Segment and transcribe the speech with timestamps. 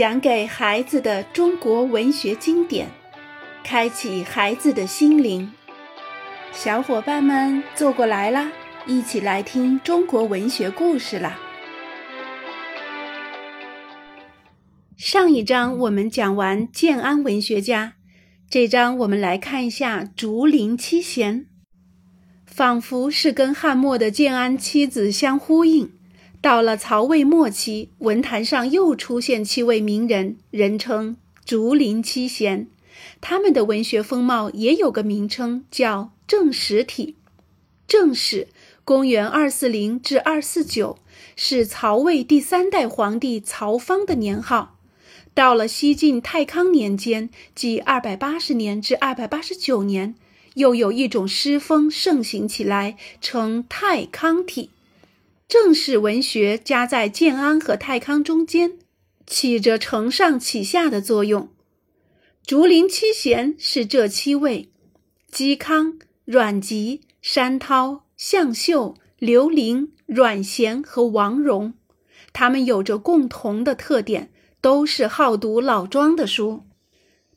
[0.00, 2.88] 讲给孩子的中国文学经典，
[3.62, 5.52] 开启孩子的心灵。
[6.52, 8.50] 小伙伴们坐过来啦，
[8.86, 11.38] 一起来听中国文学故事啦。
[14.96, 17.92] 上一章我们讲完建安文学家，
[18.48, 21.44] 这章我们来看一下竹林七贤，
[22.46, 25.99] 仿佛是跟汉末的建安七子相呼应。
[26.42, 32.66] 到了曹魏末期，文坛上又出现七位名人，人称竹林七贤。
[33.20, 37.16] 他们的文学风貌也有个名称，叫正史体。
[37.86, 38.48] 正史，
[38.84, 40.98] 公元二四零至二四九，
[41.36, 44.78] 是曹魏第三代皇帝曹芳的年号。
[45.34, 50.14] 到了西晋太康年间，即二百八十年至二百八十九年，
[50.54, 54.70] 又有一种诗风盛行起来，称太康体。
[55.50, 58.78] 正史文学夹在建安和太康中间，
[59.26, 61.48] 起着承上启下的作用。
[62.46, 64.68] 竹林七贤是这七位：
[65.32, 71.74] 嵇康、阮籍、山涛、向秀、刘伶、阮咸和王戎。
[72.32, 76.62] 他们有着共同的特点，都是好读老庄的书。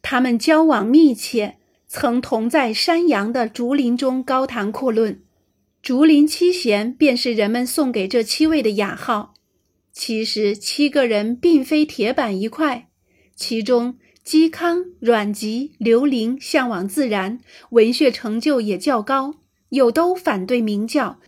[0.03, 5.20] 他们交往密切，曾同在山阳的竹林中高谈阔论。
[5.84, 9.34] 竹林七贤便是人们送给这七位的雅号。
[9.92, 12.88] 其实七个人并非铁板一块，
[13.36, 19.36] 其中嵇康、阮籍、刘伶向往自然，文学成就也较高，
[19.72, 21.20] 又都反对明教，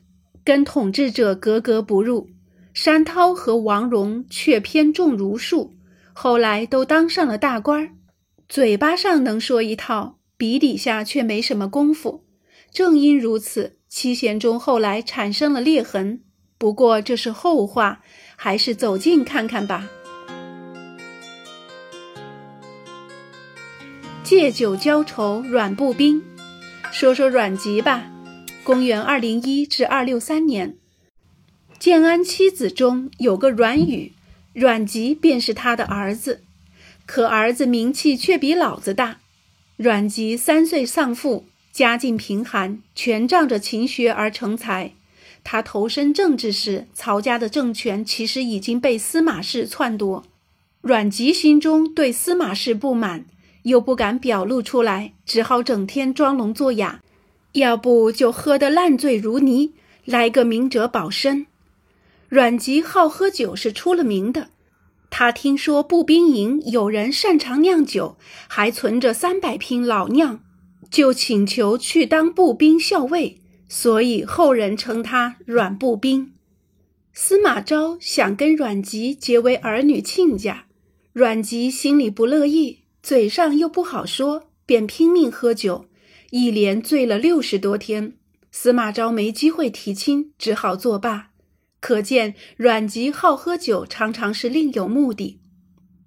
[0.45, 2.29] 跟统治者格格不入。
[2.73, 5.73] 山涛和王戎却偏重儒术，
[6.13, 7.89] 后来都当上了大官儿，
[8.47, 12.23] 嘴巴上能说一套，笔底下却没什么功夫。
[12.75, 13.77] 正因如此。
[13.87, 16.19] 七贤中后来产生了裂痕，
[16.57, 18.01] 不过这是后话，
[18.35, 19.87] 还是走近看看吧。
[24.21, 26.21] 借酒浇愁，阮步兵。
[26.91, 28.11] 说说阮籍吧。
[28.65, 30.75] 公元二零一至二六三年，
[31.79, 34.11] 建安七子中有个阮宇，
[34.51, 36.43] 阮籍便是他的儿子。
[37.05, 39.21] 可儿子名气却比老子大。
[39.77, 41.45] 阮籍三岁丧父。
[41.75, 44.93] 家境贫寒，全仗着勤学而成才。
[45.43, 50.23] 他投身政治时，曹家的政权其实已经被司马氏篡夺。
[50.79, 53.25] 阮籍心中对司马氏不满，
[53.63, 57.01] 又不敢表露出来，只好整天装聋作哑，
[57.51, 59.73] 要不就喝得烂醉如泥，
[60.05, 61.45] 来个明哲保身。
[62.29, 64.47] 阮籍好喝酒是出了名的，
[65.09, 68.15] 他听说步兵营有人擅长酿酒，
[68.47, 70.39] 还存着三百瓶老酿。
[70.89, 76.33] 就请求去当步兵校尉，所以后人称他阮步兵。
[77.13, 80.65] 司马昭想跟阮籍结为儿女亲家，
[81.13, 85.85] 阮籍心里不乐意，嘴上又不好说，便拼命喝酒，
[86.31, 88.13] 一连醉了六十多天。
[88.51, 91.31] 司马昭没机会提亲，只好作罢。
[91.79, 95.39] 可见阮籍好喝酒，常常是另有目的。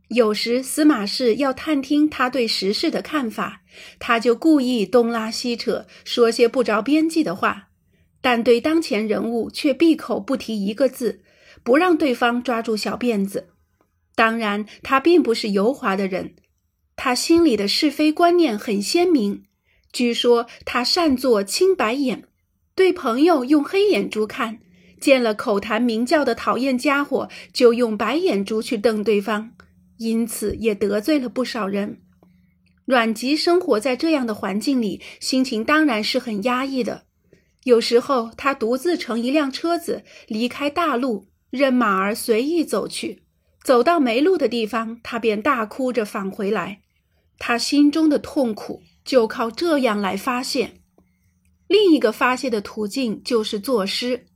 [0.08, 3.60] 有时司马氏要探听他对时事的看法，
[3.98, 7.68] 他就故意东拉西扯，说些不着边际的话，
[8.22, 11.20] 但对当前人物却闭口不提一个字，
[11.62, 13.48] 不让对方抓住小辫子。
[14.14, 16.34] 当然，他并不是油滑的人，
[16.96, 19.44] 他心里的是非观念很鲜明。
[19.92, 22.24] 据说他善做青白眼，
[22.74, 24.58] 对朋友用黑眼珠看，
[24.98, 29.52] 见了口谈明教的讨厌家伙，就用白眼珠去瞪对方。
[29.98, 32.00] 因此也得罪了不少人。
[32.86, 37.04] 阮籍生活在这样的环境里，心情当然是很压抑的。
[37.64, 43.24] 有时候他独自乘一辆车子离开大路，任马儿随意走去。
[43.62, 46.80] 走到没路的地方，他便大哭着返回来。
[47.38, 50.80] 他心中的痛苦就靠这样来发泄。
[51.66, 54.26] 另一个发泄的途径就是作诗。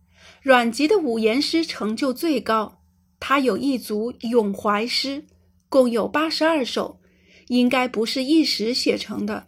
[0.42, 2.82] 阮籍的五言诗成就最高，
[3.18, 5.24] 他有一组咏怀诗。
[5.72, 7.00] 共有八十二首，
[7.48, 9.46] 应该不是一时写成的。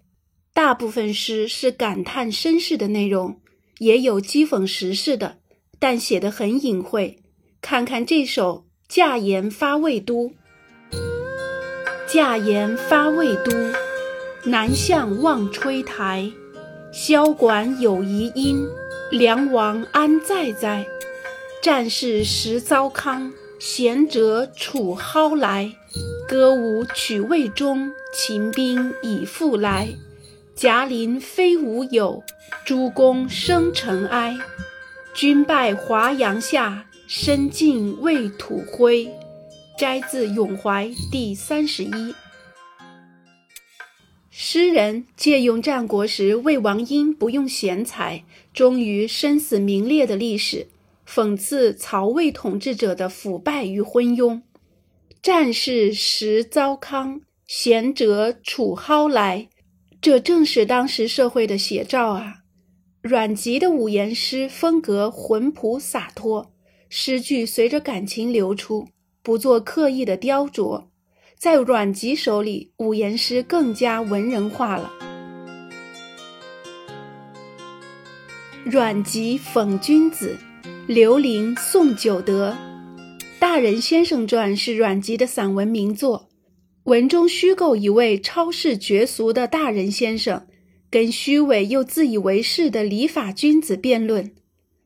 [0.54, 3.42] 大部分诗是感叹身世的内容，
[3.76, 5.36] 也有讥讽时事的，
[5.78, 7.18] 但写得很隐晦。
[7.60, 10.30] 看看这首《驾言发魏都》：
[12.06, 13.52] 驾言发魏都，
[14.46, 16.32] 南向望吹台。
[16.90, 18.66] 箫管有遗音，
[19.10, 20.86] 梁王安在哉？
[21.60, 25.70] 战事时糟糠，贤者处蒿来。
[26.26, 29.88] 歌舞曲未终，秦兵已复来。
[30.54, 32.22] 夹邻非吾友，
[32.64, 34.38] 诸公生尘埃。
[35.12, 39.10] 君拜华阳下，身尽未土灰。
[39.78, 42.14] 摘自《咏怀》第三十一。
[44.30, 48.24] 诗人借用战国时魏王婴不用贤才，
[48.54, 50.68] 终于生死名裂的历史，
[51.06, 54.40] 讽刺曹魏统治者的腐败与昏庸。
[55.24, 59.48] 战士时糟糠，贤者处蒿来，
[59.98, 62.40] 这正是当时社会的写照啊。
[63.00, 66.52] 阮籍的五言诗风格浑朴洒脱，
[66.90, 68.86] 诗句随着感情流出。
[69.22, 70.88] 不做刻意的雕琢，
[71.38, 74.92] 在阮籍手里，五言诗更加文人化了。
[78.62, 80.36] 阮籍讽君子，
[80.86, 82.50] 刘伶颂九德，
[83.38, 86.28] 《大人先生传》是阮籍的散文名作，
[86.84, 90.46] 文中虚构一位超世绝俗的大人先生，
[90.90, 94.32] 跟虚伪又自以为是的礼法君子辩论。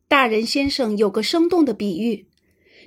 [0.06, 2.26] 大人先生有个生动的比喻。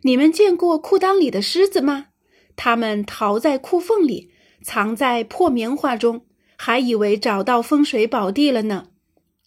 [0.03, 2.07] 你们见过裤裆里的狮子吗？
[2.55, 4.31] 他们逃在裤缝里，
[4.63, 6.25] 藏在破棉花中，
[6.57, 8.87] 还以为找到风水宝地了呢。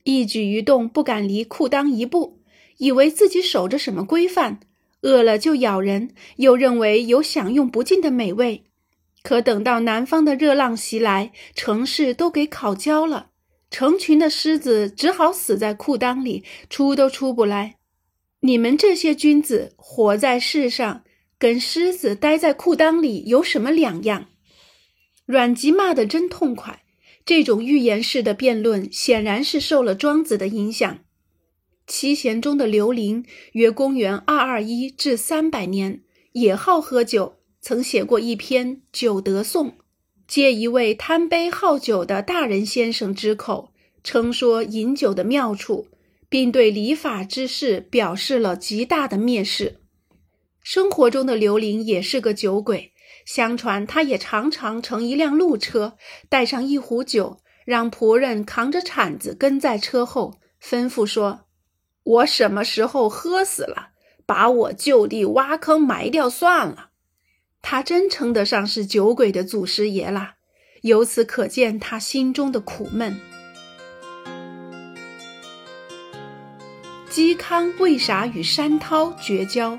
[0.04, 2.40] 一举一动不敢离裤裆一步，
[2.78, 4.60] 以为自己守着什么规范，
[5.04, 8.64] 饿了就咬人，又认为有享用不尽的美味。
[9.22, 13.28] 可等到南方的热浪袭来，城市都给烤焦了，
[13.70, 17.76] 成群的狮子只好死在裤裆里，出都出不来。
[18.40, 21.04] 你们这些君子活在世上，
[21.38, 24.26] 跟狮子待在裤裆里有什么两样？
[25.26, 26.82] 阮籍骂得真痛快。
[27.26, 30.98] 这种寓言式的辩论显然是受了庄子的影响。
[31.86, 36.02] 七贤中的刘伶，约公元二二一至三百年，
[36.32, 39.70] 也好喝酒，曾写过一篇《酒德颂》，
[40.26, 43.72] 借一位贪杯好酒的大人先生之口，
[44.02, 45.88] 称说饮酒的妙处。
[46.26, 49.82] 并对礼法之事表示了极大的蔑视。
[50.64, 52.92] 生活中的刘伶也是个酒鬼，
[53.24, 55.96] 相传他也常常乘一辆路车，
[56.28, 61.43] 带上一壶酒，让仆人扛着铲子跟在车后，吩咐说
[62.04, 63.88] ：“我什么时候喝死了，
[64.24, 66.90] 把我就地挖坑埋掉算了。”
[67.60, 70.34] 他真称得上是酒鬼的祖师爷啦。
[70.82, 73.18] 由此可见他心中的苦闷。
[77.10, 79.78] 嵇康为啥与山涛绝交？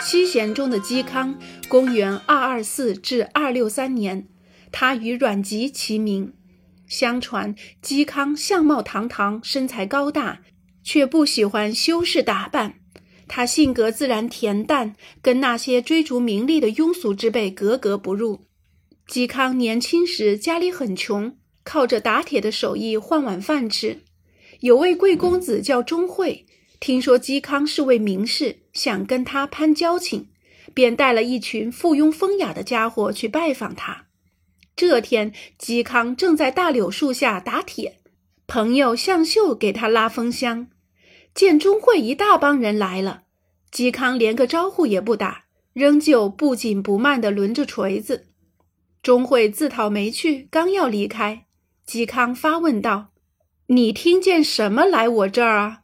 [0.00, 1.38] 七贤中的嵇康，
[1.68, 4.26] 公元二二四至二六三年，
[4.72, 6.34] 他与阮籍齐名。
[6.88, 10.40] 相传嵇康相貌堂堂，身材高大，
[10.82, 12.74] 却不喜欢修饰打扮。
[13.28, 18.46] 他性格自然恬淡，跟那些追逐名利的庸俗之辈格格不入。
[19.08, 24.02] 嵇康年轻时家里很穷，靠着打铁的手艺换碗饭吃。
[24.60, 26.46] 有位贵公子叫钟会，
[26.78, 30.28] 听说嵇康是位名士，想跟他攀交情，
[30.72, 34.06] 便带了一群附庸风雅的家伙去拜访他。
[34.76, 37.98] 这天，嵇康正在大柳树下打铁，
[38.54, 40.68] 朋友向秀给他拉风箱，
[41.32, 43.22] 见钟会一大帮人来了，
[43.72, 48.26] 嵇康连个招呼也不打，仍旧不紧不慢地抡着锤子。
[49.02, 51.46] 钟会自讨没趣，刚要离开，
[51.88, 53.12] 嵇康发问道。
[53.68, 55.80] 你听见什么来我这儿啊？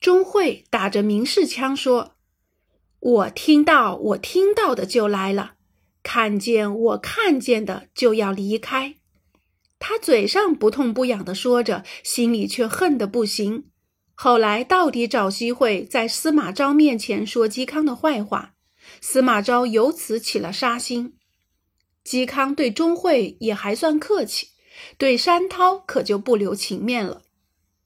[0.00, 2.12] 钟会打着明示腔说
[3.00, 5.56] ：“我听到，我听到的就来了；
[6.02, 8.94] 看见我看见的就要离开。”
[9.84, 13.64] 他嘴上不痛不痒的说着，心里却恨得不行。
[14.14, 18.54] 后来到底找机会在司马昭面前说嵇康的坏话，
[19.00, 21.14] 司马昭由此起了杀心。
[22.04, 24.50] 嵇康对钟会也还算客气。
[24.96, 27.22] 对山涛可就不留情面了。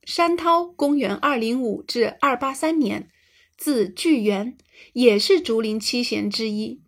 [0.05, 3.09] 山涛公元二零五至二八三年，
[3.57, 4.59] 字巨源，
[4.93, 6.83] 也是竹林七贤之一。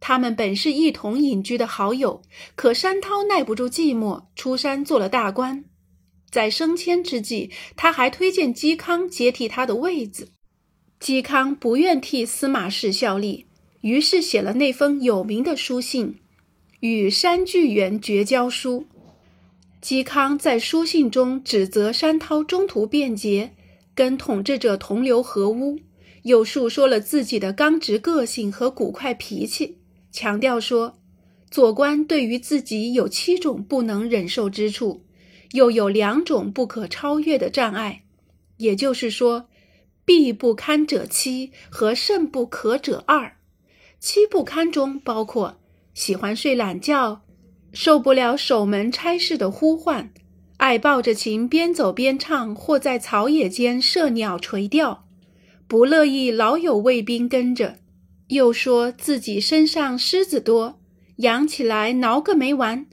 [0.00, 2.22] 他们本是一同隐居的好友，
[2.54, 5.64] 可山涛耐不住寂寞，出山做了大官。
[6.30, 10.28] 在升迁之际，他还推荐嵇康接替他的位子。
[11.00, 13.46] 嵇康不愿替司马氏效力，
[13.80, 16.06] 于是写了那封有名的书信
[16.80, 18.86] 《与山巨源绝交书》。
[19.82, 23.52] 嵇康在书信中指责山涛中途变节，
[23.94, 25.78] 跟统治者同流合污，
[26.24, 29.75] 又述说了自己的刚直个性和古怪脾气，
[30.16, 30.98] 强调说，
[31.50, 35.04] 做官对于自己有七种不能忍受之处，
[35.52, 38.04] 又有两种不可超越的障碍，
[38.56, 39.50] 也就是说，
[40.06, 43.36] 必不堪者七和甚不可者二。
[44.00, 45.58] 七不堪中包括
[45.92, 47.20] 喜欢睡懒觉。
[47.74, 50.10] 受不了守门差事的呼唤，
[50.56, 55.06] 爱抱着琴边走边唱，或在草野间射鸟垂钓，
[55.68, 57.80] 不乐意老有卫兵跟着，
[58.28, 60.80] 又说自己身上虱子多，
[61.16, 62.86] 养起来挠个没完，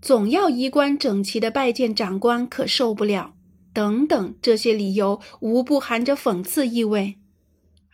[0.00, 3.34] 总要衣冠整齐的拜见长官，可受不了。
[3.74, 7.16] 等等，这些理由无不含着讽刺意味。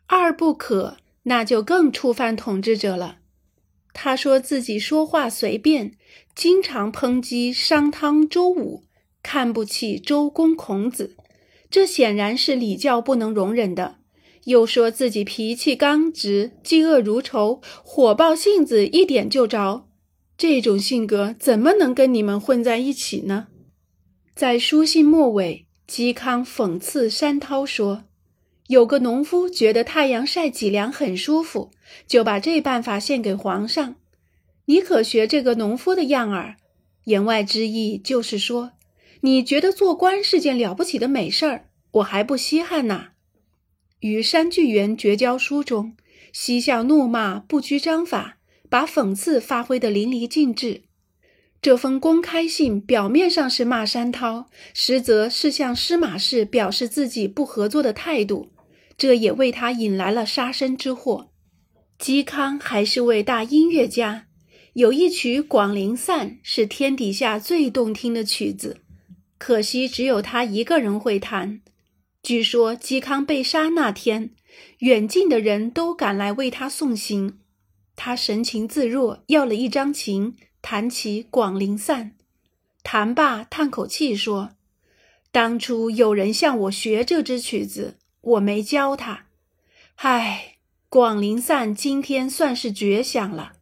[0.07, 3.19] 二不可，那就更触犯统治者了。
[3.93, 5.93] 他说自己说话随便，
[6.35, 8.85] 经常抨击商汤、周武，
[9.23, 11.17] 看不起周公、孔子，
[11.69, 13.97] 这显然是礼教不能容忍的。
[14.45, 19.87] 又说自己脾气刚直，嫉恶如仇，火爆性子一点就着。
[20.37, 23.49] 这种性格怎么能跟你们混在一起呢？
[24.35, 28.05] 在书信末尾，嵇康讽刺山涛说
[28.69, 31.71] ：“有个农夫觉得太阳晒脊梁很舒服，
[32.07, 33.95] 就把这办法献给皇上。
[34.67, 36.57] 你可学这个农夫的样儿。”
[37.05, 38.73] 言外之意就是说，
[39.21, 43.09] 你觉得做官是件了不起的美事儿，我还不稀罕呢。
[44.05, 45.97] 与山巨源绝交书中，
[46.31, 48.37] 嬉笑怒骂不拘章法，
[48.69, 50.83] 把讽刺发挥得淋漓尽致。
[51.63, 58.51] 这封公开信表面上是骂山涛，实则是向司马氏表示自己不合作的态度，
[58.99, 61.31] 这也为他引来了杀身之祸。
[61.99, 64.27] 嵇康还是位大音乐家，
[64.75, 68.77] 有一曲《广陵散》是天底下最动听的曲子，
[69.39, 71.63] 可惜只有他一个人会弹。
[72.25, 74.31] 据说嵇康被杀那天，
[74.79, 77.39] 远近的人都赶来为他送行。
[77.97, 82.15] 他神情自若，要了一张琴，弹起《广陵散》。
[82.83, 84.53] 弹罢，叹口气说
[85.31, 89.27] ：“当初有人向我学这支曲子，我没教他。
[89.97, 90.55] 唉，
[90.89, 93.53] 《广陵散》今天算是绝响了。”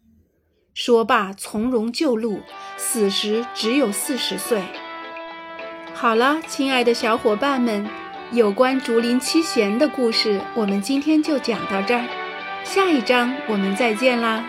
[0.73, 2.39] 说罢，从容就路，
[2.77, 4.63] 死时只有四十岁。
[5.93, 7.85] 好了，亲爱的小伙伴们。
[8.33, 12.03] 有关竹林七贤的故事，我们今天就讲到这儿，
[12.65, 14.43] 下一章我们再见啦。